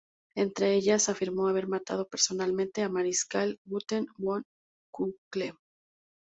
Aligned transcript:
Entre 0.33 0.73
ellas, 0.73 1.09
afirmó 1.09 1.47
haber 1.47 1.67
matado 1.67 2.07
personalmente 2.07 2.81
al 2.81 2.89
Mariscal 2.91 3.59
Günther 3.65 4.05
von 4.17 4.43
Kluge. 5.29 5.53